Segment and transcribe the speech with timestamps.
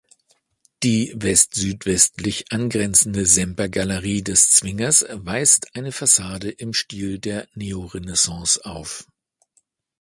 [0.81, 9.05] Die westsüdwestlich angrenzende Sempergalerie des Zwingers weist eine Fassade im Stil der Neorenaissance auf.